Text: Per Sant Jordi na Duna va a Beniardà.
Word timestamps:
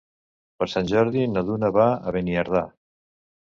Per 0.61 0.67
Sant 0.73 0.89
Jordi 0.93 1.27
na 1.35 1.45
Duna 1.51 1.71
va 1.77 1.87
a 1.93 2.17
Beniardà. 2.19 2.67